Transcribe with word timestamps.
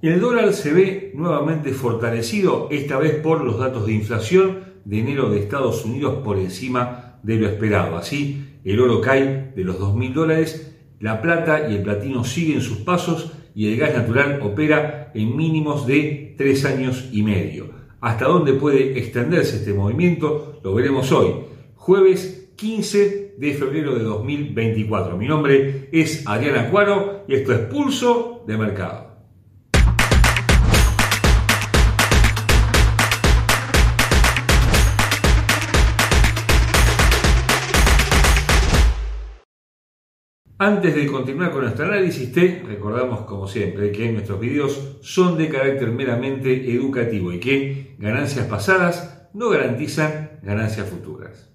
El 0.00 0.20
dólar 0.20 0.52
se 0.52 0.72
ve 0.72 1.10
nuevamente 1.16 1.72
fortalecido, 1.72 2.68
esta 2.70 2.98
vez 2.98 3.16
por 3.16 3.42
los 3.42 3.58
datos 3.58 3.84
de 3.84 3.94
inflación 3.94 4.60
de 4.84 5.00
enero 5.00 5.28
de 5.28 5.40
Estados 5.40 5.84
Unidos 5.84 6.20
por 6.22 6.38
encima 6.38 7.18
de 7.24 7.34
lo 7.34 7.48
esperado. 7.48 7.96
Así, 7.96 8.44
el 8.62 8.78
oro 8.78 9.00
cae 9.00 9.50
de 9.56 9.64
los 9.64 9.80
2.000 9.80 10.12
dólares, 10.12 10.76
la 11.00 11.20
plata 11.20 11.68
y 11.68 11.74
el 11.74 11.82
platino 11.82 12.22
siguen 12.22 12.60
sus 12.60 12.78
pasos 12.78 13.32
y 13.56 13.72
el 13.72 13.76
gas 13.76 13.92
natural 13.92 14.38
opera 14.40 15.10
en 15.16 15.36
mínimos 15.36 15.84
de 15.84 16.36
3 16.38 16.64
años 16.66 17.08
y 17.10 17.24
medio. 17.24 17.70
¿Hasta 18.00 18.26
dónde 18.26 18.52
puede 18.52 19.00
extenderse 19.00 19.56
este 19.56 19.74
movimiento? 19.74 20.60
Lo 20.62 20.74
veremos 20.74 21.10
hoy, 21.10 21.30
jueves 21.74 22.52
15 22.54 23.34
de 23.36 23.54
febrero 23.54 23.96
de 23.96 24.04
2024. 24.04 25.16
Mi 25.16 25.26
nombre 25.26 25.88
es 25.90 26.24
Adriana 26.24 26.70
Cuaro 26.70 27.24
y 27.26 27.34
esto 27.34 27.52
es 27.52 27.58
Pulso 27.62 28.44
de 28.46 28.56
Mercado. 28.56 29.07
Antes 40.60 40.92
de 40.96 41.06
continuar 41.06 41.52
con 41.52 41.62
nuestro 41.62 41.84
análisis, 41.84 42.32
te 42.32 42.64
recordamos 42.66 43.20
como 43.26 43.46
siempre 43.46 43.92
que 43.92 44.10
nuestros 44.10 44.40
videos 44.40 44.96
son 45.02 45.38
de 45.38 45.48
carácter 45.48 45.92
meramente 45.92 46.72
educativo 46.72 47.32
y 47.32 47.38
que 47.38 47.94
ganancias 48.00 48.46
pasadas 48.46 49.28
no 49.34 49.50
garantizan 49.50 50.40
ganancias 50.42 50.88
futuras. 50.88 51.48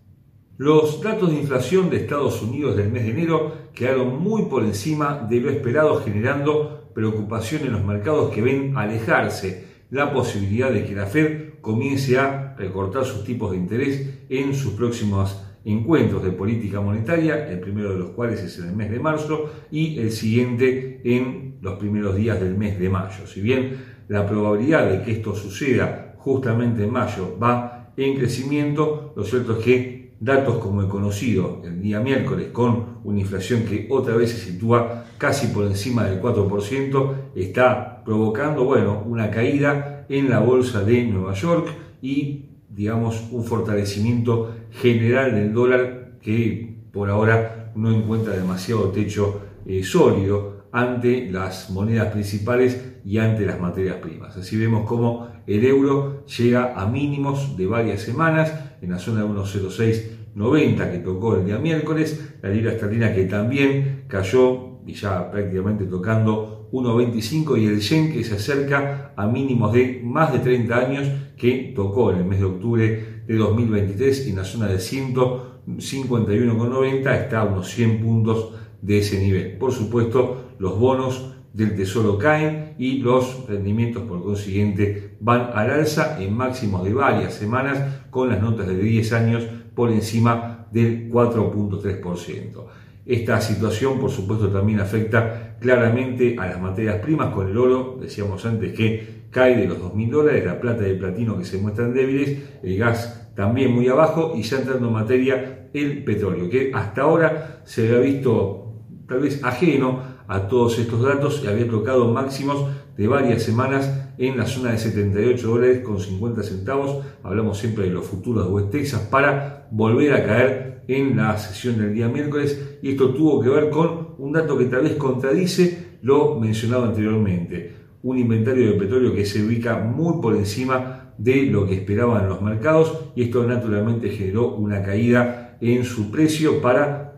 Los 0.55 1.01
datos 1.01 1.31
de 1.31 1.35
inflación 1.35 1.89
de 1.89 1.97
Estados 1.97 2.41
Unidos 2.41 2.77
del 2.77 2.93
mes 2.93 3.03
de 3.03 3.11
enero 3.11 3.53
quedaron 3.73 4.23
muy 4.23 4.43
por 4.43 4.63
encima 4.63 5.27
de 5.29 5.41
lo 5.41 5.49
esperado, 5.49 6.01
generando 6.01 6.89
preocupación 6.95 7.63
en 7.63 7.73
los 7.73 7.83
mercados 7.83 8.33
que 8.33 8.41
ven 8.41 8.77
alejarse 8.77 9.67
la 9.89 10.13
posibilidad 10.13 10.71
de 10.71 10.85
que 10.85 10.95
la 10.95 11.07
Fed 11.07 11.55
comience 11.59 12.17
a 12.17 12.55
recortar 12.57 13.03
sus 13.03 13.25
tipos 13.25 13.51
de 13.51 13.57
interés 13.57 14.19
en 14.29 14.55
sus 14.55 14.75
próximos 14.75 15.43
encuentros 15.65 16.23
de 16.23 16.31
política 16.31 16.81
monetaria, 16.81 17.49
el 17.49 17.59
primero 17.59 17.91
de 17.91 17.99
los 17.99 18.09
cuales 18.11 18.41
es 18.41 18.57
en 18.59 18.69
el 18.69 18.75
mes 18.75 18.91
de 18.91 18.99
marzo 18.99 19.51
y 19.71 19.99
el 19.99 20.11
siguiente 20.11 21.01
en 21.03 21.55
los 21.61 21.75
primeros 21.79 22.15
días 22.15 22.39
del 22.39 22.57
mes 22.57 22.77
de 22.79 22.89
mayo. 22.89 23.25
Si 23.25 23.41
bien 23.41 23.77
la 24.09 24.27
probabilidad 24.27 24.89
de 24.89 25.01
que 25.03 25.11
esto 25.11 25.35
suceda 25.35 26.15
justamente 26.17 26.83
en 26.83 26.91
mayo 26.91 27.37
va 27.41 27.93
en 27.95 28.17
crecimiento, 28.17 29.13
lo 29.15 29.23
cierto 29.23 29.57
es 29.57 29.63
que 29.63 30.13
datos 30.19 30.57
como 30.57 30.81
el 30.81 30.87
conocido 30.87 31.61
el 31.65 31.81
día 31.81 31.99
miércoles 31.99 32.47
con 32.51 32.99
una 33.03 33.19
inflación 33.19 33.63
que 33.63 33.87
otra 33.89 34.15
vez 34.15 34.31
se 34.31 34.51
sitúa 34.51 35.05
casi 35.17 35.47
por 35.47 35.65
encima 35.65 36.05
del 36.05 36.21
4%, 36.21 37.13
está 37.35 38.03
provocando 38.03 38.63
bueno, 38.65 39.03
una 39.05 39.29
caída 39.31 40.05
en 40.09 40.29
la 40.29 40.39
bolsa 40.39 40.83
de 40.83 41.03
Nueva 41.05 41.33
York 41.33 41.67
y 42.01 42.52
digamos, 42.73 43.23
un 43.31 43.43
fortalecimiento 43.43 44.55
general 44.71 45.33
del 45.33 45.53
dólar 45.53 46.17
que 46.21 46.77
por 46.91 47.09
ahora 47.09 47.71
no 47.75 47.91
encuentra 47.91 48.33
demasiado 48.33 48.89
techo 48.89 49.41
eh, 49.65 49.83
sólido 49.83 50.63
ante 50.71 51.29
las 51.31 51.69
monedas 51.69 52.11
principales 52.11 52.99
y 53.05 53.17
ante 53.17 53.45
las 53.45 53.59
materias 53.59 53.97
primas. 53.97 54.35
Así 54.37 54.57
vemos 54.57 54.87
como 54.87 55.27
el 55.45 55.63
euro 55.65 56.25
llega 56.25 56.73
a 56.79 56.87
mínimos 56.87 57.55
de 57.57 57.67
varias 57.67 58.01
semanas 58.01 58.53
en 58.81 58.91
la 58.91 58.99
zona 58.99 59.21
de 59.21 59.29
1.0690 59.29 60.91
que 60.91 60.97
tocó 60.99 61.35
el 61.35 61.45
día 61.45 61.59
miércoles, 61.59 62.35
la 62.41 62.49
libra 62.49 62.71
esterlina 62.71 63.13
que 63.13 63.25
también 63.25 64.05
cayó 64.07 64.79
y 64.85 64.93
ya 64.93 65.29
prácticamente 65.31 65.85
tocando 65.85 66.62
1.25 66.73 67.61
y 67.61 67.67
el 67.67 67.79
yen 67.79 68.11
que 68.11 68.23
se 68.23 68.33
acerca 68.35 69.13
a 69.15 69.27
mínimos 69.27 69.71
de 69.73 70.01
más 70.03 70.33
de 70.33 70.39
30 70.39 70.75
años 70.75 71.07
que 71.37 71.71
tocó 71.75 72.09
en 72.11 72.17
el 72.17 72.25
mes 72.25 72.39
de 72.39 72.45
octubre 72.45 73.21
de 73.27 73.35
2023 73.35 74.27
en 74.27 74.37
la 74.37 74.43
zona 74.43 74.65
de 74.65 74.77
151,90 74.77 77.15
está 77.15 77.41
a 77.41 77.45
unos 77.45 77.69
100 77.69 78.01
puntos 78.01 78.55
de 78.81 78.97
ese 78.97 79.19
nivel. 79.19 79.59
Por 79.59 79.71
supuesto, 79.71 80.55
los 80.57 80.79
bonos 80.79 81.35
del 81.53 81.75
tesoro 81.75 82.17
caen 82.17 82.73
y 82.79 82.97
los 82.97 83.47
rendimientos 83.47 84.01
por 84.03 84.23
consiguiente 84.23 85.15
van 85.19 85.51
al 85.53 85.69
alza 85.69 86.19
en 86.19 86.35
máximos 86.35 86.83
de 86.83 86.95
varias 86.95 87.35
semanas 87.35 88.01
con 88.09 88.29
las 88.29 88.41
notas 88.41 88.65
de 88.65 88.77
10 88.77 89.13
años 89.13 89.43
por 89.75 89.91
encima 89.91 90.65
del 90.71 91.11
4.3%. 91.11 92.63
Esta 93.05 93.41
situación, 93.41 93.99
por 93.99 94.11
supuesto, 94.11 94.49
también 94.49 94.79
afecta 94.79 95.57
claramente 95.59 96.35
a 96.39 96.47
las 96.47 96.61
materias 96.61 96.97
primas 96.97 97.33
con 97.33 97.49
el 97.49 97.57
oro. 97.57 97.97
Decíamos 98.01 98.45
antes 98.45 98.73
que 98.73 99.23
cae 99.29 99.57
de 99.57 99.67
los 99.67 99.79
2.000 99.79 100.09
dólares, 100.09 100.45
la 100.45 100.61
plata 100.61 100.87
y 100.87 100.91
el 100.91 100.99
platino 100.99 101.37
que 101.37 101.43
se 101.43 101.57
muestran 101.57 101.93
débiles, 101.93 102.37
el 102.63 102.77
gas 102.77 103.31
también 103.35 103.71
muy 103.73 103.87
abajo 103.87 104.33
y 104.35 104.43
ya 104.43 104.59
entrando 104.59 104.87
en 104.87 104.93
materia 104.93 105.69
el 105.73 106.03
petróleo, 106.03 106.49
que 106.49 106.71
hasta 106.73 107.01
ahora 107.01 107.61
se 107.65 107.87
había 107.87 107.99
visto 107.99 108.83
tal 109.07 109.21
vez 109.21 109.43
ajeno 109.43 110.12
a 110.33 110.47
todos 110.47 110.79
estos 110.79 110.99
datos 111.03 111.41
y 111.43 111.47
había 111.47 111.69
tocado 111.69 112.11
máximos 112.11 112.65
de 112.97 113.07
varias 113.07 113.43
semanas 113.43 114.09
en 114.17 114.35
la 114.35 114.47
zona 114.47 114.71
de 114.71 114.79
78 114.79 115.47
dólares 115.47 115.83
con 115.83 115.99
50 115.99 116.41
centavos. 116.41 117.05
Hablamos 117.21 117.59
siempre 117.59 117.85
de 117.85 117.91
los 117.91 118.07
futuros 118.07 118.47
de 118.47 118.51
West 118.51 118.71
Texas 118.71 119.01
para 119.11 119.67
volver 119.69 120.11
a 120.13 120.25
caer 120.25 120.83
en 120.87 121.15
la 121.15 121.37
sesión 121.37 121.77
del 121.77 121.93
día 121.93 122.07
miércoles 122.07 122.79
y 122.81 122.89
esto 122.89 123.13
tuvo 123.13 123.41
que 123.41 123.49
ver 123.49 123.69
con 123.69 124.15
un 124.17 124.33
dato 124.33 124.57
que 124.57 124.65
tal 124.65 124.81
vez 124.81 124.95
contradice 124.95 125.99
lo 126.01 126.39
mencionado 126.39 126.85
anteriormente, 126.85 127.75
un 128.01 128.17
inventario 128.17 128.71
de 128.71 128.79
petróleo 128.79 129.13
que 129.13 129.27
se 129.27 129.43
ubica 129.43 129.77
muy 129.77 130.19
por 130.19 130.35
encima 130.35 131.13
de 131.19 131.43
lo 131.43 131.67
que 131.67 131.75
esperaban 131.75 132.27
los 132.27 132.41
mercados 132.41 133.11
y 133.15 133.21
esto 133.23 133.45
naturalmente 133.45 134.09
generó 134.09 134.55
una 134.55 134.81
caída 134.81 135.57
en 135.61 135.83
su 135.83 136.09
precio 136.09 136.59
para 136.59 137.12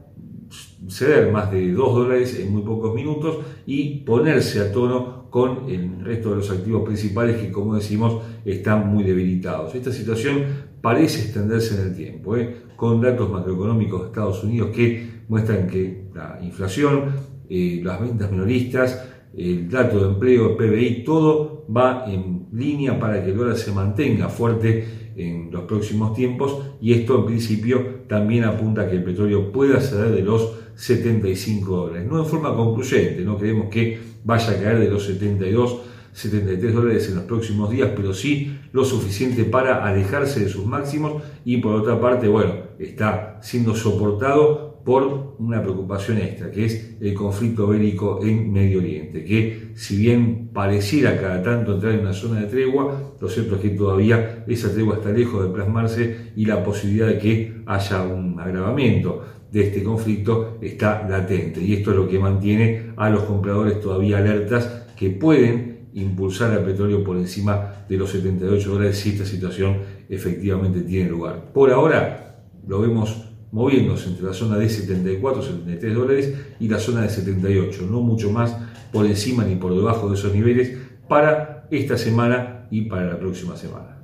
ceder 0.90 1.32
más 1.32 1.52
de 1.52 1.72
2 1.72 1.96
dólares 1.96 2.40
en 2.40 2.54
muy 2.54 2.62
pocos 2.62 2.94
minutos 2.94 3.38
y 3.66 4.00
ponerse 4.00 4.60
a 4.62 4.72
tono 4.72 5.30
con 5.30 5.70
el 5.70 6.04
resto 6.04 6.30
de 6.30 6.38
los 6.38 6.50
activos 6.50 6.84
principales 6.86 7.38
que, 7.38 7.52
como 7.52 7.76
decimos, 7.76 8.24
están 8.46 8.88
muy 8.88 9.04
debilitados. 9.04 9.76
Esta 9.76 9.92
situación 9.92 10.44
parece 10.82 11.22
extenderse 11.22 11.76
en 11.76 11.88
el 11.88 11.96
tiempo, 11.96 12.38
¿eh? 12.38 12.56
con 12.76 13.02
datos 13.02 13.30
macroeconómicos 13.30 14.02
de 14.02 14.08
Estados 14.08 14.44
Unidos 14.44 14.70
que 14.74 15.24
muestran 15.28 15.68
que 15.68 16.06
la 16.14 16.40
inflación, 16.42 17.12
eh, 17.50 17.82
las 17.84 18.00
ventas 18.00 18.32
minoristas, 18.32 19.10
el 19.36 19.70
dato 19.70 20.00
de 20.00 20.14
empleo, 20.14 20.52
el 20.52 20.56
PBI, 20.56 21.04
todo 21.04 21.66
va 21.76 22.06
en 22.08 22.48
línea 22.54 23.00
para 23.00 23.24
que 23.24 23.32
el 23.32 23.38
dólar 23.38 23.58
se 23.58 23.72
mantenga 23.72 24.30
fuerte 24.30 25.12
en 25.16 25.50
los 25.52 25.64
próximos 25.64 26.14
tiempos 26.14 26.62
y 26.82 26.94
esto 26.94 27.20
en 27.20 27.26
principio 27.26 27.86
también 28.08 28.44
apunta 28.44 28.84
a 28.84 28.90
que 28.90 28.98
el 28.98 29.04
petróleo 29.04 29.52
pueda 29.52 29.82
ceder 29.82 30.12
de 30.12 30.22
los 30.22 30.65
75 30.76 31.76
dólares. 31.76 32.08
No 32.08 32.20
en 32.20 32.26
forma 32.26 32.56
concluyente, 32.56 33.24
no 33.24 33.38
creemos 33.38 33.70
que 33.70 34.00
vaya 34.24 34.52
a 34.52 34.62
caer 34.62 34.80
de 34.80 34.90
los 34.90 35.06
72 35.06 35.82
73 36.16 36.74
dólares 36.74 37.10
en 37.10 37.16
los 37.16 37.26
próximos 37.26 37.70
días, 37.70 37.90
pero 37.94 38.14
sí 38.14 38.58
lo 38.72 38.86
suficiente 38.86 39.44
para 39.44 39.86
alejarse 39.86 40.40
de 40.40 40.50
sus 40.50 40.66
máximos 40.66 41.22
y 41.44 41.58
por 41.58 41.76
otra 41.76 42.00
parte, 42.00 42.30
bueno, 42.30 42.54
está 42.80 43.38
siendo 43.42 43.76
soportado 43.76 44.82
por 44.86 45.36
una 45.40 45.62
preocupación 45.62 46.20
extra, 46.20 46.52
que 46.52 46.66
es 46.66 46.96
el 47.02 47.14
conflicto 47.16 47.68
bélico 47.68 48.20
en 48.24 48.54
Medio 48.54 48.80
Oriente, 48.80 49.26
que 49.26 49.72
si 49.74 49.98
bien 49.98 50.52
pareciera 50.54 51.20
cada 51.20 51.44
tanto 51.44 51.74
entrar 51.74 51.94
en 51.94 52.02
una 52.02 52.14
zona 52.14 52.42
de 52.42 52.48
tregua, 52.48 53.16
lo 53.20 53.28
cierto 53.28 53.56
es 53.56 53.62
que 53.62 53.70
todavía 53.72 54.46
esa 54.48 54.72
tregua 54.72 54.98
está 54.98 55.10
lejos 55.10 55.44
de 55.44 55.50
plasmarse 55.50 56.32
y 56.36 56.46
la 56.46 56.64
posibilidad 56.64 57.08
de 57.08 57.18
que 57.18 57.62
haya 57.66 58.04
un 58.04 58.40
agravamiento 58.40 59.26
de 59.52 59.68
este 59.68 59.84
conflicto 59.84 60.58
está 60.62 61.08
latente. 61.08 61.62
Y 61.62 61.74
esto 61.74 61.92
es 61.92 61.98
lo 61.98 62.08
que 62.08 62.20
mantiene 62.20 62.92
a 62.98 63.10
los 63.10 63.24
compradores 63.24 63.80
todavía 63.80 64.18
alertas 64.18 64.86
que 64.98 65.10
pueden 65.10 65.90
impulsar 65.94 66.52
al 66.52 66.66
petróleo 66.66 67.04
por 67.04 67.18
encima 67.18 67.86
de 67.88 67.98
los 67.98 68.12
78 68.12 68.70
dólares 68.70 68.98
si 68.98 69.12
esta 69.12 69.26
situación 69.26 69.78
efectivamente 70.10 70.82
tiene 70.82 71.10
lugar. 71.10 71.52
Por 71.54 71.72
ahora 71.72 72.42
lo 72.68 72.82
vemos 72.82 73.30
moviéndose 73.52 74.10
entre 74.10 74.26
la 74.26 74.34
zona 74.34 74.58
de 74.58 74.68
74, 74.68 75.42
73 75.42 75.96
dólares 75.96 76.34
y 76.60 76.68
la 76.68 76.80
zona 76.80 77.04
de 77.04 77.10
78, 77.10 77.88
no 77.90 78.02
mucho 78.02 78.30
más 78.32 78.58
por 78.92 79.06
encima 79.06 79.46
ni 79.46 79.56
por 79.56 79.74
debajo 79.74 80.10
de 80.10 80.16
esos 80.16 80.34
niveles 80.34 80.78
para 81.08 81.68
esta 81.72 81.98
semana 81.98 82.68
y 82.70 82.82
para 82.82 83.06
la 83.06 83.18
próxima 83.18 83.56
semana. 83.56 83.95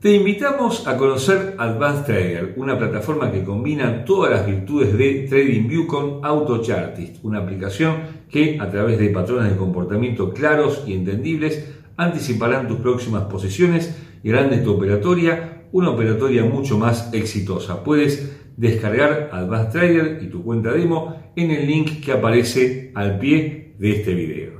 Te 0.00 0.14
invitamos 0.14 0.86
a 0.86 0.96
conocer 0.96 1.56
Advanced 1.58 2.06
Trader, 2.06 2.54
una 2.56 2.78
plataforma 2.78 3.30
que 3.30 3.44
combina 3.44 4.06
todas 4.06 4.30
las 4.30 4.46
virtudes 4.46 4.96
de 4.96 5.26
TradingView 5.28 5.86
con 5.86 6.24
AutoChartist, 6.24 7.22
una 7.22 7.40
aplicación 7.40 7.96
que 8.30 8.58
a 8.58 8.70
través 8.70 8.98
de 8.98 9.10
patrones 9.10 9.52
de 9.52 9.58
comportamiento 9.58 10.32
claros 10.32 10.84
y 10.86 10.94
entendibles 10.94 11.70
anticiparán 11.98 12.66
tus 12.66 12.78
próximas 12.78 13.24
posiciones 13.24 13.94
y 14.22 14.30
harán 14.30 14.48
de 14.48 14.58
tu 14.58 14.72
operatoria 14.72 15.64
una 15.70 15.90
operatoria 15.90 16.44
mucho 16.44 16.78
más 16.78 17.12
exitosa. 17.12 17.84
Puedes 17.84 18.40
descargar 18.56 19.28
Advanced 19.34 19.72
Trader 19.72 20.22
y 20.22 20.28
tu 20.28 20.42
cuenta 20.42 20.72
demo 20.72 21.14
en 21.36 21.50
el 21.50 21.66
link 21.66 22.02
que 22.02 22.12
aparece 22.12 22.90
al 22.94 23.18
pie 23.18 23.74
de 23.78 23.92
este 23.92 24.14
video. 24.14 24.59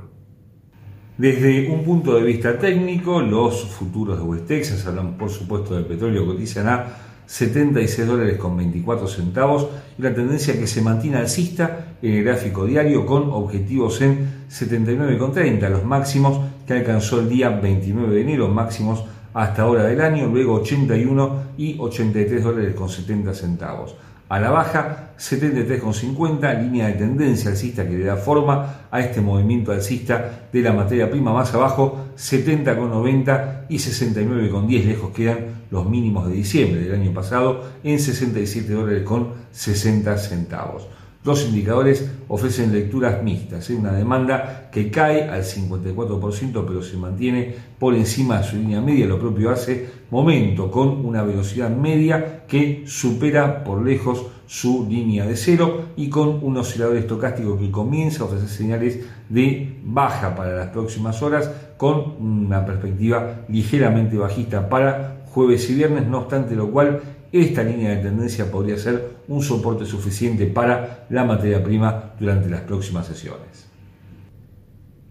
Desde 1.21 1.69
un 1.69 1.83
punto 1.83 2.15
de 2.15 2.23
vista 2.23 2.57
técnico, 2.57 3.21
los 3.21 3.65
futuros 3.65 4.17
de 4.17 4.23
West 4.23 4.47
Texas, 4.47 4.87
hablan 4.87 5.19
por 5.19 5.29
supuesto 5.29 5.75
del 5.75 5.85
petróleo, 5.85 6.25
cotizan 6.25 6.67
a 6.67 6.87
76 7.27 8.07
dólares 8.07 8.37
con 8.39 8.57
24 8.57 9.07
centavos 9.07 9.67
y 9.99 10.01
la 10.01 10.15
tendencia 10.15 10.57
que 10.57 10.65
se 10.65 10.81
mantiene 10.81 11.17
alcista 11.17 11.93
en 12.01 12.13
el 12.13 12.23
gráfico 12.23 12.65
diario 12.65 13.05
con 13.05 13.29
objetivos 13.29 14.01
en 14.01 14.47
79,30, 14.49 15.69
los 15.69 15.85
máximos 15.85 16.39
que 16.65 16.73
alcanzó 16.73 17.19
el 17.19 17.29
día 17.29 17.51
29 17.51 18.15
de 18.15 18.21
enero, 18.21 18.47
máximos 18.47 19.03
hasta 19.35 19.61
ahora 19.61 19.83
del 19.83 20.01
año, 20.01 20.25
luego 20.25 20.55
81 20.55 21.43
y 21.55 21.77
83 21.77 22.43
dólares 22.43 22.73
con 22.73 22.89
70 22.89 23.35
centavos 23.35 23.95
a 24.31 24.39
la 24.39 24.49
baja, 24.49 25.09
73,50, 25.19 26.61
línea 26.61 26.87
de 26.87 26.93
tendencia 26.93 27.51
alcista 27.51 27.85
que 27.85 27.97
le 27.97 28.05
da 28.05 28.15
forma 28.15 28.87
a 28.89 29.01
este 29.01 29.19
movimiento 29.19 29.73
alcista 29.73 30.47
de 30.53 30.61
la 30.61 30.71
materia 30.71 31.11
prima 31.11 31.33
más 31.33 31.53
abajo, 31.53 32.07
70,90 32.15 33.65
y 33.67 33.75
69,10, 33.75 34.85
lejos 34.85 35.11
quedan 35.11 35.65
los 35.69 35.85
mínimos 35.89 36.29
de 36.29 36.35
diciembre 36.35 36.79
del 36.79 36.93
año 36.93 37.13
pasado 37.13 37.71
en 37.83 37.99
67 37.99 38.71
dólares 38.71 39.03
con 39.03 39.33
60 39.51 40.17
centavos. 40.17 40.87
Los 41.25 41.45
indicadores 41.45 42.09
ofrecen 42.29 42.71
lecturas 42.71 43.21
mixtas, 43.21 43.69
¿eh? 43.69 43.75
una 43.75 43.91
demanda 43.91 44.69
que 44.71 44.89
cae 44.89 45.29
al 45.29 45.43
54% 45.43 46.63
pero 46.65 46.81
se 46.81 46.95
mantiene 46.95 47.53
por 47.77 47.93
encima 47.95 48.37
de 48.37 48.43
su 48.45 48.55
línea 48.55 48.79
media, 48.79 49.07
lo 49.07 49.19
propio 49.19 49.51
hace 49.51 49.87
momento 50.11 50.69
con 50.69 51.05
una 51.05 51.23
velocidad 51.23 51.69
media 51.69 52.45
que 52.47 52.83
supera 52.85 53.63
por 53.63 53.81
lejos 53.81 54.27
su 54.45 54.85
línea 54.87 55.25
de 55.25 55.37
cero 55.37 55.85
y 55.95 56.09
con 56.09 56.43
un 56.43 56.57
oscilador 56.57 56.97
estocástico 56.97 57.57
que 57.57 57.71
comienza 57.71 58.23
a 58.23 58.25
ofrecer 58.25 58.49
señales 58.49 58.99
de 59.29 59.79
baja 59.83 60.35
para 60.35 60.53
las 60.53 60.67
próximas 60.67 61.21
horas 61.23 61.49
con 61.77 62.17
una 62.19 62.65
perspectiva 62.65 63.45
ligeramente 63.47 64.17
bajista 64.17 64.67
para 64.67 65.23
jueves 65.27 65.69
y 65.69 65.75
viernes, 65.75 66.05
no 66.05 66.19
obstante 66.19 66.55
lo 66.55 66.69
cual 66.69 66.99
esta 67.31 67.63
línea 67.63 67.91
de 67.91 68.03
tendencia 68.03 68.51
podría 68.51 68.77
ser 68.77 69.21
un 69.29 69.41
soporte 69.41 69.85
suficiente 69.85 70.45
para 70.47 71.05
la 71.09 71.23
materia 71.23 71.63
prima 71.63 72.11
durante 72.19 72.49
las 72.49 72.61
próximas 72.61 73.07
sesiones. 73.07 73.70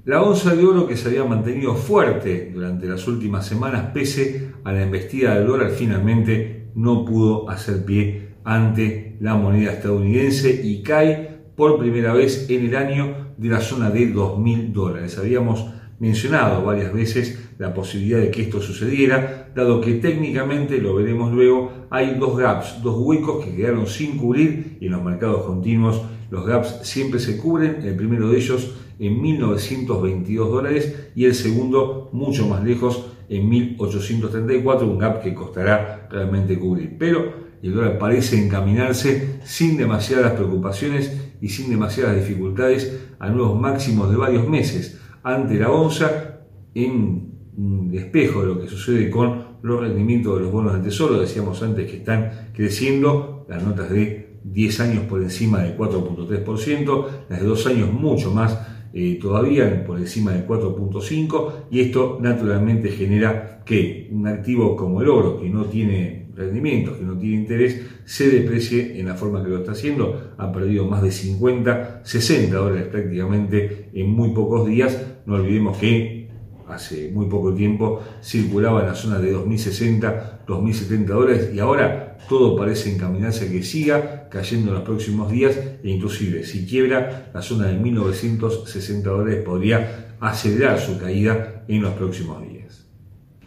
La 0.07 0.23
onza 0.23 0.55
de 0.55 0.65
oro 0.65 0.87
que 0.87 0.97
se 0.97 1.09
había 1.09 1.25
mantenido 1.25 1.75
fuerte 1.75 2.51
durante 2.55 2.87
las 2.87 3.07
últimas 3.07 3.47
semanas 3.47 3.91
pese 3.93 4.53
a 4.65 4.73
la 4.73 4.83
embestida 4.83 5.35
del 5.35 5.47
dólar 5.47 5.73
finalmente 5.73 6.69
no 6.75 7.05
pudo 7.05 7.51
hacer 7.51 7.85
pie 7.85 8.31
ante 8.43 9.19
la 9.21 9.35
moneda 9.35 9.73
estadounidense 9.73 10.63
y 10.65 10.83
cae 10.83 11.41
por 11.55 11.79
primera 11.79 12.15
vez 12.15 12.49
en 12.49 12.65
el 12.65 12.77
año 12.77 13.35
de 13.37 13.49
la 13.51 13.61
zona 13.61 13.91
de 13.91 14.11
2.000 14.15 14.73
dólares. 14.73 15.19
Habíamos 15.19 15.67
mencionado 15.99 16.65
varias 16.65 16.95
veces 16.95 17.51
la 17.59 17.75
posibilidad 17.75 18.21
de 18.21 18.31
que 18.31 18.41
esto 18.41 18.63
sucediera, 18.63 19.51
dado 19.55 19.83
que 19.83 19.97
técnicamente, 19.97 20.79
lo 20.79 20.95
veremos 20.95 21.31
luego, 21.31 21.73
hay 21.91 22.15
dos 22.15 22.39
gaps, 22.39 22.83
dos 22.83 22.97
huecos 22.99 23.45
que 23.45 23.55
quedaron 23.55 23.87
sin 23.87 24.17
cubrir 24.17 24.79
y 24.81 24.87
en 24.87 24.93
los 24.93 25.03
mercados 25.03 25.45
continuos 25.45 26.01
los 26.31 26.47
gaps 26.47 26.81
siempre 26.85 27.21
se 27.21 27.37
cubren, 27.37 27.83
el 27.83 27.97
primero 27.97 28.31
de 28.31 28.39
ellos 28.39 28.77
en 29.01 29.21
1922 29.21 30.51
dólares 30.51 31.11
y 31.17 31.25
el 31.25 31.35
segundo 31.35 32.11
mucho 32.13 32.47
más 32.47 32.63
lejos 32.63 33.07
en 33.31 33.49
1834, 33.49 34.87
un 34.87 34.99
gap 34.99 35.23
que 35.23 35.35
costará 35.35 36.07
realmente 36.11 36.59
cubrir. 36.59 36.97
Pero 36.99 37.33
el 37.63 37.75
dólar 37.75 37.99
parece 37.99 38.43
encaminarse 38.43 39.41
sin 39.45 39.79
demasiadas 39.79 40.33
preocupaciones 40.33 41.33
y 41.41 41.49
sin 41.49 41.71
demasiadas 41.71 42.17
dificultades 42.17 43.09
a 43.19 43.31
nuevos 43.31 43.59
máximos 43.59 44.11
de 44.11 44.17
varios 44.17 44.47
meses 44.47 45.01
ante 45.23 45.55
la 45.55 45.71
onza 45.71 46.41
en 46.75 47.91
espejo 47.95 48.43
de 48.43 48.47
lo 48.47 48.61
que 48.61 48.69
sucede 48.69 49.11
con 49.11 49.51
los 49.63 49.81
rendimientos 49.81 50.37
de 50.37 50.43
los 50.43 50.53
bonos 50.53 50.75
del 50.75 50.83
tesoro. 50.83 51.19
Decíamos 51.19 51.63
antes 51.63 51.91
que 51.91 51.99
están 51.99 52.51
creciendo 52.55 53.47
las 53.49 53.63
notas 53.63 53.91
de 53.91 54.41
10 54.45 54.81
años 54.81 55.05
por 55.05 55.23
encima 55.23 55.61
del 55.61 55.77
4.3%, 55.77 57.07
las 57.29 57.41
de 57.41 57.47
2 57.47 57.67
años 57.67 57.93
mucho 57.93 58.33
más 58.33 58.80
eh, 58.93 59.19
todavía 59.21 59.85
por 59.85 59.99
encima 59.99 60.33
del 60.33 60.47
4.5% 60.47 61.53
y 61.71 61.81
esto 61.81 62.19
naturalmente 62.21 62.91
genera 62.91 63.63
que 63.65 64.09
un 64.11 64.27
activo 64.27 64.77
como 64.77 65.01
el 65.01 65.09
oro 65.09 65.41
que 65.41 65.49
no 65.49 65.67
tiene 65.67 66.29
rendimientos, 66.35 66.97
que 66.97 67.05
no 67.05 67.17
tiene 67.19 67.37
interés, 67.37 67.81
se 68.05 68.29
deprecie 68.29 68.99
en 68.99 69.07
la 69.07 69.15
forma 69.15 69.43
que 69.43 69.51
lo 69.51 69.59
está 69.59 69.73
haciendo. 69.73 70.35
Ha 70.39 70.51
perdido 70.53 70.87
más 70.87 71.03
de 71.03 71.11
50, 71.11 72.01
60 72.05 72.57
dólares 72.57 72.89
prácticamente 72.89 73.91
en 73.93 74.11
muy 74.11 74.31
pocos 74.31 74.67
días. 74.67 75.01
No 75.27 75.35
olvidemos 75.35 75.77
que 75.77 76.29
hace 76.69 77.11
muy 77.13 77.27
poco 77.27 77.53
tiempo 77.53 78.01
circulaba 78.23 78.81
en 78.81 78.87
la 78.87 78.95
zona 78.95 79.19
de 79.19 79.33
2060, 79.33 80.43
2070 80.47 81.13
dólares 81.13 81.51
y 81.55 81.59
ahora 81.59 82.19
todo 82.29 82.57
parece 82.57 82.95
encaminarse 82.95 83.47
a 83.47 83.51
que 83.51 83.63
siga 83.63 84.20
cayendo 84.31 84.69
en 84.69 84.75
los 84.75 84.85
próximos 84.85 85.31
días 85.31 85.57
e 85.57 85.91
inclusive 85.91 86.45
si 86.45 86.67
quiebra 86.67 87.31
la 87.35 87.43
zona 87.43 87.67
de 87.67 87.75
1960 87.75 89.11
dólares 89.11 89.43
podría 89.45 90.17
acelerar 90.21 90.79
su 90.81 90.99
caída 90.99 91.65
en 91.69 91.83
los 91.83 91.93
próximos 91.95 92.43
días. 92.43 92.87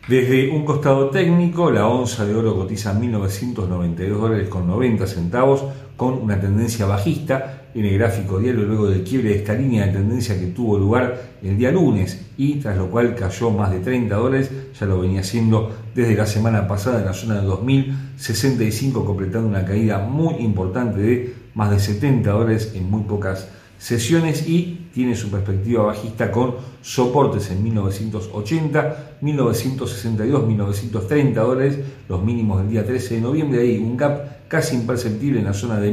Desde 0.07 0.50
un 0.50 0.65
costado 0.65 1.09
técnico, 1.09 1.71
la 1.71 1.88
onza 1.88 2.25
de 2.25 2.35
oro 2.35 2.56
cotiza 2.56 2.94
1.992 2.94 4.09
dólares 4.09 4.50
con 4.50 4.68
90 4.68 5.07
centavos, 5.07 5.63
con 5.95 6.15
una 6.15 6.39
tendencia 6.41 6.85
bajista 6.85 7.62
en 7.75 7.86
el 7.86 7.98
gráfico 7.98 8.40
diario 8.40 8.64
luego 8.64 8.90
del 8.90 9.04
quiebre 9.04 9.30
de 9.30 9.36
esta 9.38 9.54
línea 9.54 9.86
de 9.86 9.94
tendencia 9.94 10.40
que 10.40 10.48
tuvo 10.48 10.78
lugar 10.78 11.34
el 11.42 11.58
día 11.58 11.72
lunes 11.72 12.25
y 12.38 12.56
tras 12.56 12.78
lo 12.78 12.90
cual 12.90 13.16
cayó 13.16 13.50
más 13.52 13.72
de 13.72 13.80
30 13.80 14.16
dólares, 14.16 14.52
ya 14.80 14.86
lo 14.86 15.00
venía 15.00 15.22
haciendo 15.22 15.72
desde 15.94 16.16
la 16.16 16.25
semana 16.25 16.68
pasada 16.68 17.00
en 17.00 17.06
la 17.06 17.14
zona 17.14 17.42
de 17.42 17.48
2065, 17.48 19.06
completando 19.06 19.48
una 19.48 19.66
caída 19.66 20.00
muy 20.00 20.36
importante 20.36 21.00
de 21.00 21.34
más 21.56 21.72
de 21.72 21.80
70 21.80 22.31
dólares 22.31 22.72
en 22.75 22.90
muy 22.90 23.04
pocas 23.04 23.50
sesiones 23.78 24.48
y 24.48 24.88
tiene 24.94 25.16
su 25.16 25.30
perspectiva 25.30 25.84
bajista 25.84 26.31
con 26.31 26.56
soportes 26.81 27.50
en 27.52 27.64
1980, 27.64 29.18
1962, 29.19 30.48
1930 30.48 31.42
dólares, 31.42 31.80
los 32.08 32.24
mínimos 32.24 32.62
del 32.62 32.69
día 32.69 32.86
13 32.86 33.16
de 33.16 33.22
noviembre, 33.22 33.62
ahí 33.62 33.78
un 33.78 33.98
gap 33.98 34.48
casi 34.48 34.76
imperceptible 34.76 35.40
en 35.40 35.46
la 35.46 35.54
zona 35.54 35.80
de 35.80 35.92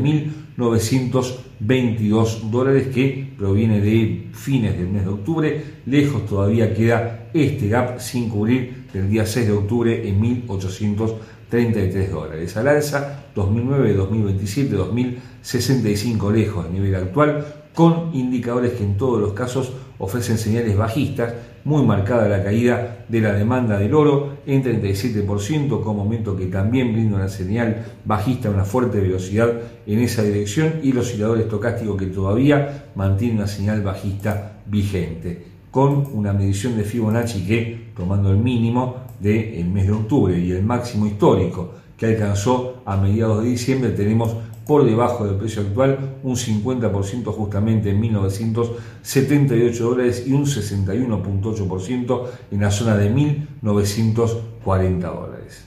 1922 1.61 2.51
dólares 2.51 2.89
que 2.89 3.33
proviene 3.37 3.81
de 3.81 4.29
fines 4.33 4.77
del 4.77 4.89
mes 4.89 5.05
de 5.05 5.11
octubre, 5.11 5.65
lejos 5.87 6.27
todavía 6.27 6.75
queda 6.75 7.29
este 7.35 7.69
gap 7.69 8.01
sin 8.01 8.29
cubrir 8.29 8.87
del 8.93 9.09
día 9.11 9.27
6 9.27 9.47
de 9.47 9.53
octubre 9.53 10.09
en 10.09 10.21
1833 10.21 12.11
dólares. 12.11 12.57
Al 12.57 12.69
alza 12.69 13.27
2009, 13.35 13.93
2027, 13.93 14.75
2065 14.75 16.33
lejos 16.33 16.65
del 16.65 16.73
nivel 16.73 16.95
actual, 16.95 17.60
con 17.75 18.15
indicadores 18.15 18.73
que 18.73 18.85
en 18.85 18.97
todos 18.97 19.21
los 19.21 19.33
casos 19.33 19.73
ofrecen 19.99 20.39
señales 20.39 20.77
bajistas, 20.77 21.35
muy 21.65 21.85
marcada 21.85 22.27
la 22.27 22.43
caída 22.43 23.05
de 23.09 23.21
la 23.21 23.33
demanda 23.33 23.79
del 23.79 23.95
oro 23.95 24.39
en 24.47 24.65
37%, 24.65 25.83
con 25.83 25.97
momento 25.97 26.37
que 26.37 26.47
también 26.47 26.93
brinda 26.93 27.17
una 27.17 27.29
señal 27.29 27.85
bajista, 28.05 28.51
una 28.51 28.65
fuerte 28.65 28.99
velocidad 28.99 29.53
en 29.87 29.99
esa 30.01 30.23
dirección, 30.23 30.81
y 30.83 30.91
el 30.91 30.99
oscilador 30.99 31.39
estocástico 31.39 31.97
que 31.97 32.07
todavía 32.07 32.87
mantiene 32.95 33.35
una 33.37 33.47
señal 33.47 33.83
bajista 33.83 34.61
vigente, 34.67 35.45
con 35.71 36.07
una 36.15 36.33
medición 36.33 36.77
de 36.77 36.85
Fibonacci 36.85 37.47
que, 37.47 37.91
tomando 37.95 38.31
el 38.31 38.39
mínimo 38.39 38.97
del 39.21 39.67
mes 39.67 39.87
de 39.87 39.93
octubre 39.93 40.39
y 40.39 40.51
el 40.53 40.65
máximo 40.65 41.07
histórico 41.07 41.75
que 41.97 42.07
alcanzó 42.07 42.83
a 42.87 42.97
mediados 42.97 43.45
de 43.45 43.51
diciembre, 43.51 43.91
tenemos 43.91 44.35
por 44.71 44.85
debajo 44.85 45.27
del 45.27 45.35
precio 45.35 45.63
actual, 45.63 46.21
un 46.23 46.37
50% 46.37 47.25
justamente 47.33 47.91
en 47.91 47.99
1978 47.99 49.85
dólares 49.85 50.23
y 50.29 50.33
un 50.33 50.47
61.8% 50.47 52.23
en 52.53 52.61
la 52.61 52.71
zona 52.71 52.97
de 52.97 53.11
1940 53.11 55.09
dólares. 55.09 55.67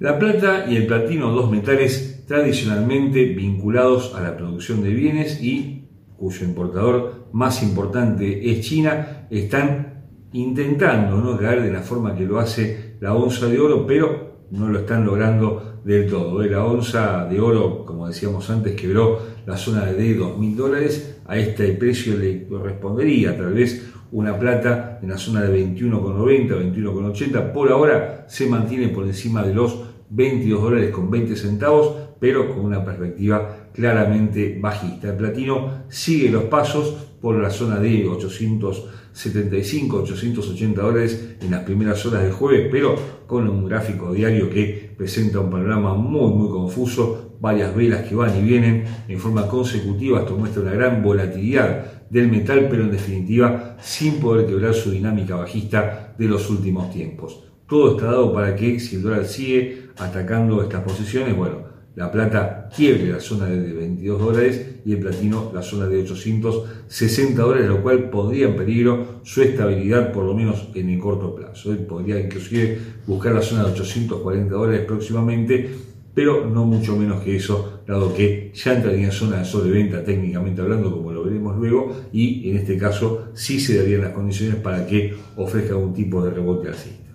La 0.00 0.18
plata 0.18 0.64
y 0.68 0.74
el 0.74 0.88
platino, 0.88 1.30
dos 1.30 1.52
metales 1.52 2.24
tradicionalmente 2.26 3.26
vinculados 3.26 4.12
a 4.16 4.22
la 4.22 4.36
producción 4.36 4.82
de 4.82 4.90
bienes 4.90 5.40
y 5.40 5.84
cuyo 6.16 6.44
importador 6.44 7.28
más 7.30 7.62
importante 7.62 8.50
es 8.50 8.66
China, 8.66 9.28
están 9.30 10.02
intentando 10.32 11.16
no 11.18 11.38
caer 11.38 11.62
de 11.62 11.70
la 11.70 11.82
forma 11.82 12.16
que 12.16 12.26
lo 12.26 12.40
hace 12.40 12.96
la 12.98 13.14
onza 13.14 13.46
de 13.46 13.60
oro, 13.60 13.86
pero 13.86 14.48
no 14.50 14.68
lo 14.68 14.80
están 14.80 15.06
logrando 15.06 15.69
del 15.84 16.08
todo. 16.08 16.42
¿eh? 16.42 16.50
La 16.50 16.64
onza 16.64 17.26
de 17.26 17.40
oro, 17.40 17.84
como 17.84 18.06
decíamos 18.06 18.48
antes, 18.50 18.74
quebró 18.74 19.20
la 19.46 19.56
zona 19.56 19.86
de 19.86 20.18
2.000 20.18 20.54
dólares. 20.54 21.20
A 21.26 21.36
este 21.36 21.72
precio 21.72 22.16
le 22.16 22.46
correspondería 22.46 23.36
tal 23.36 23.52
vez 23.52 23.90
una 24.12 24.38
plata 24.38 24.98
en 25.02 25.10
la 25.10 25.18
zona 25.18 25.42
de 25.42 25.64
21,90, 25.64 26.74
21,80. 26.74 27.52
Por 27.52 27.70
ahora 27.70 28.26
se 28.28 28.46
mantiene 28.46 28.88
por 28.88 29.04
encima 29.04 29.42
de 29.42 29.54
los 29.54 29.78
22 30.10 30.62
dólares 30.62 30.90
con 30.90 31.10
20 31.10 31.36
centavos, 31.36 31.94
pero 32.18 32.48
con 32.48 32.64
una 32.64 32.84
perspectiva 32.84 33.68
claramente 33.72 34.58
bajista. 34.60 35.10
El 35.10 35.16
platino 35.16 35.84
sigue 35.88 36.30
los 36.30 36.44
pasos 36.44 37.06
por 37.20 37.36
la 37.36 37.50
zona 37.50 37.78
de 37.78 38.08
875, 38.08 40.02
880 40.02 40.82
dólares 40.82 41.36
en 41.40 41.50
las 41.50 41.64
primeras 41.64 42.04
horas 42.06 42.22
del 42.22 42.32
jueves, 42.32 42.68
pero 42.70 42.96
con 43.26 43.48
un 43.48 43.66
gráfico 43.66 44.12
diario 44.12 44.50
que 44.50 44.89
presenta 45.00 45.40
un 45.40 45.48
panorama 45.48 45.94
muy, 45.94 46.30
muy 46.30 46.50
confuso, 46.50 47.38
varias 47.40 47.74
velas 47.74 48.06
que 48.06 48.14
van 48.14 48.36
y 48.36 48.42
vienen 48.42 48.84
en 49.08 49.18
forma 49.18 49.46
consecutiva, 49.46 50.20
esto 50.20 50.36
muestra 50.36 50.60
una 50.60 50.72
gran 50.72 51.02
volatilidad 51.02 52.04
del 52.10 52.28
metal, 52.28 52.66
pero 52.68 52.82
en 52.82 52.90
definitiva 52.90 53.78
sin 53.80 54.20
poder 54.20 54.46
quebrar 54.46 54.74
su 54.74 54.90
dinámica 54.90 55.36
bajista 55.36 56.14
de 56.18 56.26
los 56.26 56.50
últimos 56.50 56.90
tiempos. 56.92 57.44
Todo 57.66 57.92
está 57.92 58.08
dado 58.08 58.34
para 58.34 58.54
que 58.54 58.78
si 58.78 58.96
el 58.96 59.02
dólar 59.02 59.24
sigue 59.24 59.84
atacando 59.96 60.62
estas 60.62 60.82
posiciones, 60.82 61.34
bueno, 61.34 61.69
la 61.96 62.10
plata 62.10 62.68
quiebre 62.74 63.12
la 63.12 63.20
zona 63.20 63.46
de 63.46 63.72
22 63.72 64.20
dólares 64.20 64.66
y 64.84 64.92
el 64.92 65.00
platino 65.00 65.50
la 65.52 65.62
zona 65.62 65.86
de 65.86 66.00
860 66.02 67.42
dólares, 67.42 67.68
lo 67.68 67.82
cual 67.82 68.10
podría 68.10 68.46
en 68.46 68.56
peligro 68.56 69.20
su 69.22 69.42
estabilidad 69.42 70.12
por 70.12 70.24
lo 70.24 70.34
menos 70.34 70.68
en 70.74 70.88
el 70.88 70.98
corto 70.98 71.34
plazo. 71.34 71.76
Podría 71.88 72.20
inclusive 72.20 72.78
buscar 73.06 73.32
la 73.32 73.42
zona 73.42 73.64
de 73.64 73.72
840 73.72 74.54
dólares 74.54 74.84
próximamente, 74.86 75.70
pero 76.14 76.46
no 76.46 76.64
mucho 76.64 76.96
menos 76.96 77.22
que 77.22 77.36
eso, 77.36 77.82
dado 77.86 78.14
que 78.14 78.52
ya 78.54 78.74
entraría 78.74 79.06
en 79.06 79.12
zona 79.12 79.38
de 79.38 79.44
sobreventa 79.44 80.04
técnicamente 80.04 80.60
hablando, 80.62 80.92
como 80.92 81.12
lo 81.12 81.24
veremos 81.24 81.56
luego, 81.56 81.94
y 82.12 82.50
en 82.50 82.56
este 82.56 82.78
caso 82.78 83.30
sí 83.34 83.58
se 83.60 83.78
darían 83.78 84.02
las 84.02 84.12
condiciones 84.12 84.56
para 84.56 84.86
que 84.86 85.14
ofrezca 85.36 85.74
algún 85.74 85.92
tipo 85.92 86.22
de 86.22 86.30
rebote 86.30 86.68
alcista. 86.68 87.09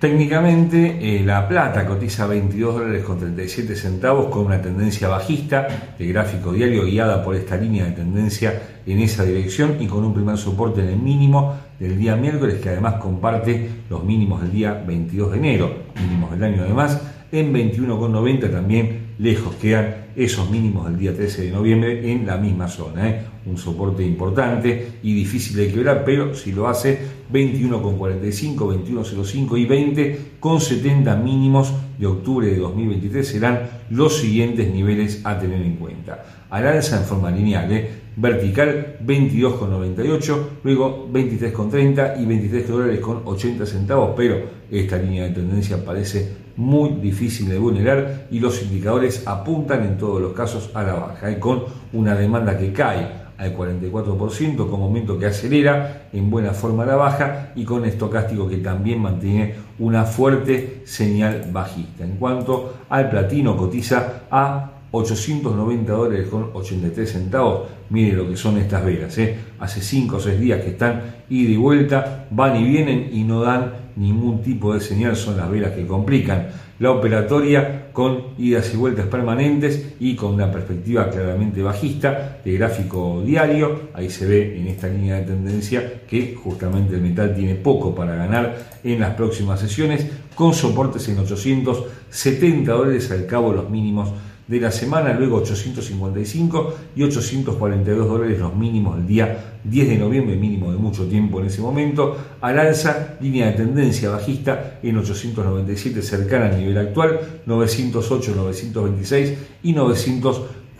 Técnicamente, 0.00 0.96
eh, 0.98 1.22
la 1.26 1.46
plata 1.46 1.84
cotiza 1.84 2.26
22 2.26 2.74
dólares 2.74 3.04
con 3.04 3.18
37 3.18 3.76
centavos 3.76 4.28
con 4.28 4.46
una 4.46 4.62
tendencia 4.62 5.08
bajista 5.08 5.68
de 5.98 6.06
gráfico 6.06 6.54
diario 6.54 6.86
guiada 6.86 7.22
por 7.22 7.36
esta 7.36 7.58
línea 7.58 7.84
de 7.84 7.90
tendencia 7.90 8.62
en 8.86 8.98
esa 9.00 9.24
dirección 9.24 9.76
y 9.78 9.86
con 9.86 10.02
un 10.02 10.14
primer 10.14 10.38
soporte 10.38 10.80
en 10.80 10.88
el 10.88 10.96
mínimo 10.96 11.54
del 11.78 11.98
día 11.98 12.16
miércoles 12.16 12.62
que 12.62 12.70
además 12.70 12.94
comparte 12.94 13.68
los 13.90 14.02
mínimos 14.02 14.40
del 14.40 14.52
día 14.52 14.82
22 14.86 15.32
de 15.32 15.36
enero, 15.36 15.70
mínimos 16.00 16.30
del 16.30 16.44
año 16.44 16.62
además, 16.62 16.98
en 17.30 17.52
21,90 17.52 18.50
también 18.50 19.00
lejos 19.18 19.54
quedan 19.56 20.06
esos 20.16 20.50
mínimos 20.50 20.86
del 20.86 20.98
día 20.98 21.14
13 21.14 21.42
de 21.42 21.50
noviembre 21.50 22.10
en 22.10 22.26
la 22.26 22.38
misma 22.38 22.68
zona. 22.68 23.06
¿eh? 23.06 23.20
Un 23.46 23.56
soporte 23.56 24.04
importante 24.04 24.98
y 25.02 25.14
difícil 25.14 25.56
de 25.56 25.72
quebrar, 25.72 26.04
pero 26.04 26.34
si 26.34 26.52
lo 26.52 26.68
hace 26.68 26.98
21,45, 27.32 28.56
21,05 28.56 29.58
y 29.58 29.64
20 29.66 30.20
con 30.40 30.60
70 30.60 31.16
mínimos 31.16 31.72
de 31.98 32.06
octubre 32.06 32.46
de 32.46 32.56
2023 32.56 33.26
serán 33.26 33.60
los 33.90 34.18
siguientes 34.18 34.72
niveles 34.72 35.20
a 35.24 35.38
tener 35.38 35.62
en 35.62 35.76
cuenta. 35.76 36.24
Al 36.50 36.66
alza 36.66 36.98
en 36.98 37.04
forma 37.04 37.30
lineal, 37.30 37.70
¿eh? 37.72 37.90
vertical 38.16 38.98
22,98, 39.04 40.46
luego 40.64 41.08
23,30 41.12 42.20
y 42.20 42.26
23 42.26 42.68
dólares 42.68 43.00
con 43.00 43.22
80 43.24 43.66
centavos, 43.66 44.12
pero 44.16 44.40
esta 44.70 44.96
línea 44.96 45.24
de 45.24 45.30
tendencia 45.30 45.84
parece 45.84 46.32
muy 46.56 47.00
difícil 47.00 47.48
de 47.48 47.58
vulnerar 47.58 48.26
y 48.30 48.40
los 48.40 48.62
indicadores 48.62 49.26
apuntan 49.26 49.84
en 49.84 49.96
todos 49.96 50.20
los 50.20 50.32
casos 50.32 50.70
a 50.74 50.82
la 50.82 50.94
baja, 50.94 51.30
y 51.30 51.34
¿eh? 51.34 51.38
con 51.38 51.64
una 51.92 52.14
demanda 52.14 52.58
que 52.58 52.72
cae 52.72 53.19
al 53.40 53.56
44% 53.56 54.68
con 54.68 54.78
momento 54.78 55.18
que 55.18 55.24
acelera 55.24 56.08
en 56.12 56.30
buena 56.30 56.52
forma 56.52 56.84
la 56.84 56.96
baja 56.96 57.52
y 57.56 57.64
con 57.64 57.86
estocástico 57.86 58.46
que 58.46 58.58
también 58.58 59.00
mantiene 59.00 59.54
una 59.78 60.04
fuerte 60.04 60.82
señal 60.84 61.48
bajista. 61.50 62.04
En 62.04 62.16
cuanto 62.16 62.74
al 62.90 63.08
platino 63.08 63.56
cotiza 63.56 64.24
a 64.30 64.72
890 64.90 65.92
dólares 65.92 66.28
con 66.28 66.50
83 66.52 67.10
centavos. 67.10 67.68
Mire 67.88 68.12
lo 68.12 68.28
que 68.28 68.36
son 68.36 68.58
estas 68.58 68.84
velas. 68.84 69.16
¿eh? 69.18 69.38
Hace 69.58 69.80
5 69.80 70.16
o 70.16 70.20
6 70.20 70.38
días 70.38 70.60
que 70.62 70.70
están 70.70 71.00
ida 71.30 71.50
y 71.50 71.56
vuelta, 71.56 72.26
van 72.30 72.56
y 72.56 72.68
vienen 72.68 73.08
y 73.12 73.22
no 73.22 73.40
dan 73.40 73.72
ningún 73.96 74.42
tipo 74.42 74.74
de 74.74 74.80
señal. 74.80 75.16
Son 75.16 75.36
las 75.36 75.50
velas 75.50 75.72
que 75.72 75.86
complican 75.86 76.48
la 76.80 76.90
operatoria 76.90 77.92
con 77.92 78.34
idas 78.38 78.72
y 78.72 78.76
vueltas 78.76 79.06
permanentes 79.06 79.94
y 80.00 80.16
con 80.16 80.34
una 80.34 80.50
perspectiva 80.50 81.10
claramente 81.10 81.62
bajista 81.62 82.40
de 82.42 82.52
gráfico 82.54 83.22
diario. 83.24 83.90
Ahí 83.92 84.08
se 84.08 84.26
ve 84.26 84.58
en 84.58 84.66
esta 84.66 84.88
línea 84.88 85.16
de 85.16 85.26
tendencia 85.26 86.02
que 86.08 86.34
justamente 86.34 86.94
el 86.94 87.02
metal 87.02 87.34
tiene 87.34 87.54
poco 87.54 87.94
para 87.94 88.16
ganar 88.16 88.80
en 88.82 88.98
las 88.98 89.14
próximas 89.14 89.60
sesiones 89.60 90.06
con 90.34 90.54
soportes 90.54 91.06
en 91.08 91.18
870 91.18 92.72
dólares 92.72 93.10
al 93.10 93.26
cabo 93.26 93.52
los 93.52 93.68
mínimos 93.68 94.10
de 94.50 94.58
la 94.58 94.72
semana, 94.72 95.12
luego 95.12 95.36
855 95.36 96.74
y 96.96 97.04
842 97.04 98.08
dólares 98.08 98.36
los 98.40 98.52
mínimos 98.56 98.96
del 98.96 99.06
día 99.06 99.60
10 99.62 99.88
de 99.90 99.96
noviembre, 99.96 100.34
mínimo 100.34 100.72
de 100.72 100.78
mucho 100.78 101.06
tiempo 101.06 101.38
en 101.38 101.46
ese 101.46 101.62
momento, 101.62 102.16
al 102.40 102.58
alza, 102.58 103.14
línea 103.20 103.46
de 103.46 103.52
tendencia 103.52 104.10
bajista 104.10 104.80
en 104.82 104.96
897 104.96 106.02
cercana 106.02 106.46
al 106.46 106.58
nivel 106.58 106.78
actual, 106.78 107.20
908, 107.46 108.32
926 108.34 109.38
y 109.62 109.72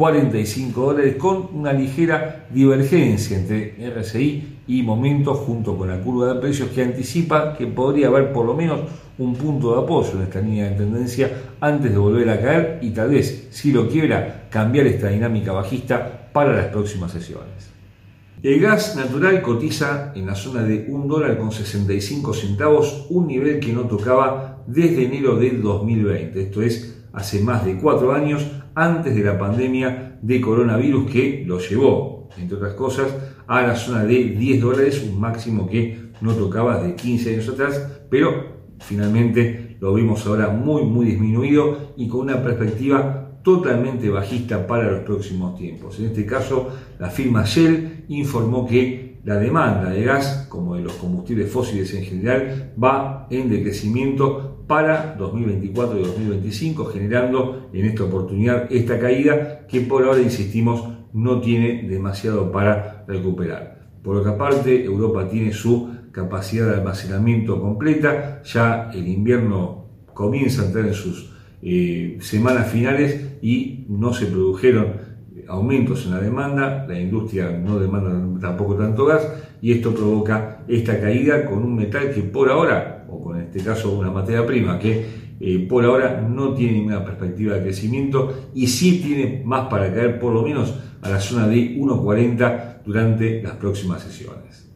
945 0.00 0.80
dólares 0.80 1.16
con 1.16 1.48
una 1.52 1.74
ligera 1.74 2.46
divergencia 2.50 3.36
entre 3.36 3.74
RSI 3.90 4.60
y 4.66 4.82
momento 4.82 5.34
junto 5.34 5.76
con 5.76 5.88
la 5.88 6.00
curva 6.00 6.32
de 6.32 6.40
precios 6.40 6.70
que 6.70 6.82
anticipa 6.82 7.54
que 7.54 7.66
podría 7.66 8.08
haber 8.08 8.32
por 8.32 8.46
lo 8.46 8.54
menos 8.54 8.80
un 9.18 9.34
punto 9.34 9.74
de 9.74 9.82
apoyo 9.82 10.12
en 10.14 10.22
esta 10.22 10.40
línea 10.40 10.70
de 10.70 10.76
tendencia 10.76 11.30
antes 11.60 11.92
de 11.92 11.98
volver 11.98 12.30
a 12.30 12.40
caer 12.40 12.78
y 12.80 12.90
tal 12.90 13.10
vez, 13.10 13.48
si 13.50 13.72
lo 13.72 13.88
quiera, 13.88 14.48
cambiar 14.48 14.86
esta 14.86 15.08
dinámica 15.08 15.52
bajista 15.52 16.30
para 16.32 16.56
las 16.56 16.66
próximas 16.68 17.12
sesiones. 17.12 17.68
El 18.42 18.58
gas 18.58 18.96
natural 18.96 19.42
cotiza 19.42 20.12
en 20.14 20.24
la 20.24 20.34
zona 20.34 20.62
de 20.62 20.86
1 20.88 21.06
dólar 21.06 21.36
con 21.36 21.52
65 21.52 22.32
centavos, 22.32 23.06
un 23.10 23.26
nivel 23.26 23.60
que 23.60 23.74
no 23.74 23.82
tocaba 23.82 24.62
desde 24.66 25.04
enero 25.04 25.36
del 25.36 25.60
2020, 25.60 26.40
esto 26.40 26.62
es 26.62 26.96
hace 27.12 27.42
más 27.42 27.66
de 27.66 27.76
cuatro 27.76 28.14
años 28.14 28.46
antes 28.74 29.14
de 29.14 29.22
la 29.22 29.38
pandemia 29.38 30.18
de 30.22 30.40
coronavirus 30.40 31.10
que 31.10 31.44
lo 31.46 31.58
llevó, 31.58 32.28
entre 32.38 32.56
otras 32.56 32.74
cosas, 32.74 33.14
a 33.46 33.62
la 33.62 33.74
zona 33.74 34.04
de 34.04 34.24
10 34.24 34.60
dólares, 34.60 35.04
un 35.08 35.20
máximo 35.20 35.68
que 35.68 36.10
no 36.20 36.34
tocaba 36.34 36.82
de 36.82 36.94
15 36.94 37.34
años 37.34 37.48
atrás, 37.48 38.02
pero 38.08 38.60
finalmente 38.78 39.76
lo 39.80 39.94
vimos 39.94 40.26
ahora 40.26 40.48
muy, 40.48 40.82
muy 40.82 41.06
disminuido 41.06 41.94
y 41.96 42.08
con 42.08 42.20
una 42.20 42.42
perspectiva 42.42 43.30
totalmente 43.42 44.10
bajista 44.10 44.66
para 44.66 44.90
los 44.90 45.00
próximos 45.00 45.56
tiempos. 45.56 45.98
En 45.98 46.06
este 46.06 46.26
caso, 46.26 46.68
la 46.98 47.08
firma 47.08 47.44
Shell 47.44 48.04
informó 48.08 48.66
que 48.66 49.18
la 49.24 49.36
demanda 49.36 49.90
de 49.90 50.02
gas, 50.04 50.46
como 50.48 50.76
de 50.76 50.82
los 50.82 50.94
combustibles 50.94 51.50
fósiles 51.50 51.92
en 51.94 52.04
general, 52.04 52.72
va 52.82 53.26
en 53.30 53.50
decrecimiento 53.50 54.49
para 54.70 55.16
2024 55.18 55.98
y 55.98 56.02
2025, 56.04 56.84
generando 56.84 57.70
en 57.72 57.86
esta 57.86 58.04
oportunidad 58.04 58.70
esta 58.70 59.00
caída 59.00 59.66
que 59.66 59.80
por 59.80 60.04
ahora, 60.04 60.22
insistimos, 60.22 60.88
no 61.12 61.40
tiene 61.40 61.88
demasiado 61.88 62.52
para 62.52 63.04
recuperar. 63.08 63.88
Por 64.00 64.18
otra 64.18 64.38
parte, 64.38 64.84
Europa 64.84 65.28
tiene 65.28 65.52
su 65.52 65.90
capacidad 66.12 66.68
de 66.68 66.74
almacenamiento 66.74 67.60
completa, 67.60 68.42
ya 68.44 68.92
el 68.94 69.08
invierno 69.08 69.86
comienza 70.14 70.62
a 70.62 70.66
entrar 70.66 70.86
en 70.86 70.94
sus 70.94 71.34
eh, 71.62 72.18
semanas 72.20 72.70
finales 72.70 73.38
y 73.42 73.86
no 73.88 74.14
se 74.14 74.26
produjeron 74.26 75.10
aumentos 75.48 76.06
en 76.06 76.12
la 76.12 76.20
demanda, 76.20 76.86
la 76.88 77.00
industria 77.00 77.50
no 77.50 77.80
demanda 77.80 78.38
tampoco 78.40 78.76
tanto 78.76 79.04
gas 79.04 79.26
y 79.62 79.72
esto 79.72 79.94
provoca 79.94 80.60
esta 80.68 81.00
caída 81.00 81.44
con 81.44 81.58
un 81.58 81.76
metal 81.76 82.10
que 82.12 82.22
por 82.22 82.50
ahora, 82.50 83.06
o 83.08 83.20
con 83.20 83.40
este 83.40 83.60
caso 83.60 83.92
una 83.92 84.10
materia 84.10 84.46
prima 84.46 84.78
que 84.78 85.04
eh, 85.40 85.66
por 85.68 85.84
ahora 85.84 86.20
no 86.20 86.54
tiene 86.54 86.74
ninguna 86.74 87.04
perspectiva 87.04 87.54
de 87.56 87.62
crecimiento 87.62 88.50
y 88.54 88.66
sí 88.66 89.00
tiene 89.00 89.42
más 89.44 89.68
para 89.68 89.92
caer 89.92 90.18
por 90.18 90.32
lo 90.32 90.42
menos 90.42 90.74
a 91.02 91.08
la 91.08 91.20
zona 91.20 91.48
de 91.48 91.76
1.40 91.76 92.82
durante 92.84 93.42
las 93.42 93.54
próximas 93.54 94.02
sesiones. 94.02 94.70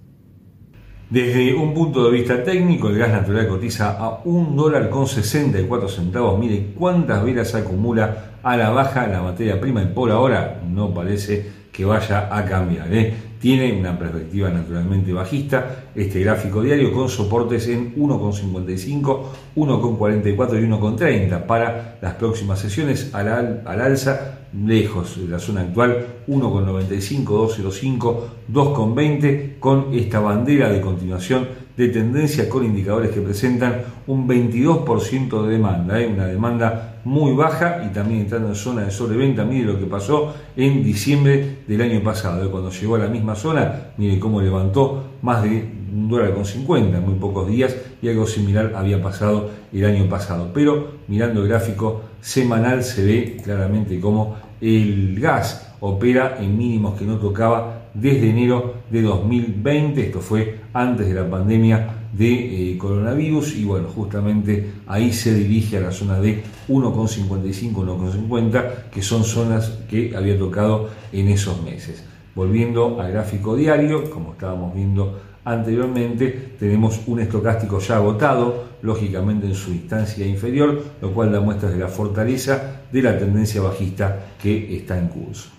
Desde 1.10 1.54
un 1.54 1.74
punto 1.74 2.06
de 2.06 2.10
vista 2.10 2.42
técnico, 2.42 2.88
el 2.88 2.98
gas 2.98 3.12
natural 3.12 3.46
cotiza 3.46 3.90
a 3.98 4.22
un 4.24 4.56
dólar 4.56 4.88
con 4.88 5.06
64 5.06 5.88
centavos. 5.88 6.40
Mire 6.40 6.72
cuántas 6.74 7.22
velas 7.22 7.54
acumula 7.54 8.38
a 8.42 8.56
la 8.56 8.70
baja 8.70 9.06
la 9.06 9.22
materia 9.22 9.60
prima 9.60 9.82
y 9.82 9.86
por 9.86 10.10
ahora 10.10 10.62
no 10.66 10.92
parece 10.92 11.46
que 11.70 11.84
vaya 11.84 12.34
a 12.34 12.44
cambiar. 12.46 12.92
¿eh? 12.92 13.14
Tiene 13.44 13.78
una 13.78 13.98
perspectiva 13.98 14.48
naturalmente 14.48 15.12
bajista. 15.12 15.84
Este 15.94 16.20
gráfico 16.20 16.62
diario 16.62 16.90
con 16.94 17.10
soportes 17.10 17.68
en 17.68 17.94
1,55, 17.94 19.20
1,44 19.54 20.62
y 20.62 20.66
1,30 20.66 21.44
para 21.44 21.98
las 22.00 22.14
próximas 22.14 22.58
sesiones 22.58 23.14
al, 23.14 23.60
al 23.66 23.80
alza 23.82 24.38
lejos 24.54 25.20
de 25.20 25.28
la 25.28 25.38
zona 25.38 25.60
actual, 25.60 26.06
1,95, 26.26 27.24
2,05, 27.26 28.16
2,20, 28.50 29.58
con 29.58 29.92
esta 29.92 30.20
bandera 30.20 30.70
de 30.70 30.80
continuación 30.80 31.46
de 31.76 31.88
tendencia 31.88 32.48
con 32.48 32.64
indicadores 32.64 33.10
que 33.10 33.20
presentan 33.20 33.82
un 34.06 34.28
22% 34.28 35.44
de 35.44 35.52
demanda, 35.52 36.00
¿eh? 36.00 36.06
una 36.06 36.26
demanda 36.26 37.00
muy 37.04 37.32
baja 37.34 37.84
y 37.84 37.92
también 37.92 38.22
entrando 38.22 38.48
en 38.48 38.54
zona 38.54 38.82
de 38.82 38.90
sobreventa. 38.90 39.44
Mire 39.44 39.66
lo 39.66 39.78
que 39.78 39.86
pasó 39.86 40.34
en 40.56 40.84
diciembre 40.84 41.58
del 41.66 41.82
año 41.82 42.02
pasado, 42.02 42.44
¿eh? 42.44 42.48
cuando 42.50 42.70
llegó 42.70 42.94
a 42.94 43.00
la 43.00 43.08
misma 43.08 43.34
zona, 43.34 43.88
mire 43.96 44.18
cómo 44.20 44.40
levantó 44.40 45.04
más 45.22 45.42
de 45.42 45.84
un 45.92 46.08
dólar 46.08 46.34
con 46.34 46.44
50 46.44 46.96
en 46.96 47.04
muy 47.04 47.14
pocos 47.14 47.48
días 47.48 47.76
y 48.00 48.08
algo 48.08 48.26
similar 48.26 48.72
había 48.76 49.02
pasado 49.02 49.50
el 49.72 49.84
año 49.84 50.08
pasado. 50.08 50.50
Pero 50.54 50.92
mirando 51.08 51.42
el 51.42 51.48
gráfico 51.48 52.02
semanal 52.20 52.84
se 52.84 53.04
ve 53.04 53.36
claramente 53.42 54.00
cómo 54.00 54.36
el 54.60 55.18
gas 55.20 55.74
opera 55.80 56.38
en 56.40 56.56
mínimos 56.56 56.98
que 56.98 57.04
no 57.04 57.18
tocaba 57.18 57.83
desde 57.94 58.30
enero 58.30 58.74
de 58.90 59.02
2020, 59.02 60.00
esto 60.00 60.20
fue 60.20 60.60
antes 60.72 61.06
de 61.06 61.14
la 61.14 61.30
pandemia 61.30 62.04
de 62.12 62.72
eh, 62.72 62.78
coronavirus 62.78 63.56
y 63.56 63.64
bueno, 63.64 63.88
justamente 63.88 64.72
ahí 64.86 65.12
se 65.12 65.34
dirige 65.34 65.78
a 65.78 65.80
la 65.80 65.92
zona 65.92 66.20
de 66.20 66.42
1,55, 66.68 67.72
1,50, 67.72 68.90
que 68.90 69.02
son 69.02 69.24
zonas 69.24 69.78
que 69.88 70.16
había 70.16 70.38
tocado 70.38 70.90
en 71.12 71.28
esos 71.28 71.62
meses. 71.62 72.04
Volviendo 72.34 73.00
al 73.00 73.12
gráfico 73.12 73.56
diario, 73.56 74.10
como 74.10 74.32
estábamos 74.32 74.74
viendo 74.74 75.20
anteriormente, 75.44 76.54
tenemos 76.58 77.00
un 77.06 77.20
estocástico 77.20 77.78
ya 77.78 77.96
agotado, 77.96 78.64
lógicamente 78.82 79.46
en 79.46 79.54
su 79.54 79.72
instancia 79.72 80.26
inferior, 80.26 80.82
lo 81.00 81.12
cual 81.12 81.32
da 81.32 81.40
muestras 81.40 81.72
de 81.72 81.78
la 81.78 81.88
fortaleza 81.88 82.82
de 82.90 83.02
la 83.02 83.18
tendencia 83.18 83.60
bajista 83.60 84.34
que 84.40 84.76
está 84.76 84.98
en 84.98 85.08
curso. 85.08 85.50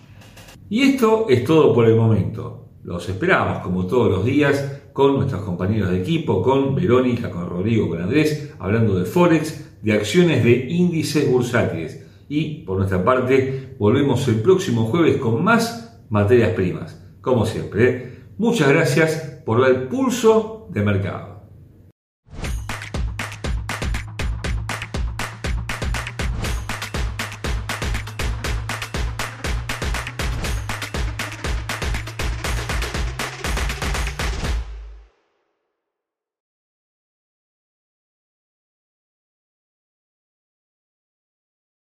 Y 0.69 0.81
esto 0.81 1.27
es 1.29 1.43
todo 1.43 1.73
por 1.73 1.87
el 1.87 1.95
momento. 1.95 2.69
Los 2.83 3.07
esperamos, 3.07 3.59
como 3.59 3.85
todos 3.85 4.09
los 4.09 4.25
días, 4.25 4.81
con 4.93 5.15
nuestros 5.15 5.41
compañeros 5.41 5.89
de 5.91 5.99
equipo, 5.99 6.41
con 6.41 6.75
Verónica, 6.75 7.29
con 7.29 7.47
Rodrigo, 7.49 7.89
con 7.89 8.01
Andrés, 8.01 8.53
hablando 8.59 8.97
de 8.97 9.05
Forex, 9.05 9.81
de 9.81 9.93
acciones 9.93 10.43
de 10.43 10.67
índices 10.69 11.29
bursátiles. 11.29 12.03
Y 12.29 12.63
por 12.63 12.77
nuestra 12.77 13.03
parte, 13.03 13.75
volvemos 13.77 14.27
el 14.27 14.41
próximo 14.41 14.85
jueves 14.85 15.17
con 15.17 15.43
más 15.43 16.01
materias 16.09 16.51
primas. 16.51 17.03
Como 17.21 17.45
siempre, 17.45 17.89
¿eh? 17.89 18.13
muchas 18.37 18.69
gracias 18.69 19.41
por 19.45 19.67
el 19.67 19.83
pulso 19.83 20.67
de 20.71 20.81
mercado. 20.81 21.34